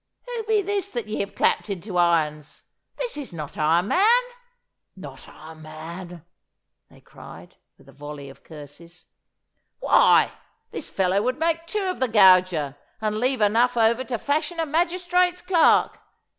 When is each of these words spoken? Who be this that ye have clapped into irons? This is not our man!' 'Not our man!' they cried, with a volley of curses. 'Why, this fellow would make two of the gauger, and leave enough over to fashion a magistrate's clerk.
Who 0.25 0.43
be 0.45 0.63
this 0.63 0.89
that 0.89 1.05
ye 1.07 1.19
have 1.19 1.35
clapped 1.35 1.69
into 1.69 1.95
irons? 1.95 2.63
This 2.95 3.17
is 3.17 3.31
not 3.31 3.55
our 3.55 3.83
man!' 3.83 4.23
'Not 4.95 5.29
our 5.29 5.53
man!' 5.53 6.25
they 6.89 7.01
cried, 7.01 7.57
with 7.77 7.87
a 7.87 7.91
volley 7.91 8.27
of 8.27 8.43
curses. 8.43 9.05
'Why, 9.79 10.31
this 10.71 10.89
fellow 10.89 11.21
would 11.21 11.37
make 11.37 11.67
two 11.67 11.83
of 11.87 11.99
the 11.99 12.07
gauger, 12.07 12.77
and 12.99 13.19
leave 13.19 13.41
enough 13.41 13.77
over 13.77 14.03
to 14.05 14.17
fashion 14.17 14.59
a 14.59 14.65
magistrate's 14.65 15.43
clerk. 15.43 15.99